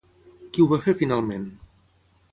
Qui 0.55 0.63
ho 0.63 0.67
va 0.71 0.79
fer 0.85 0.95
finalment? 1.03 1.47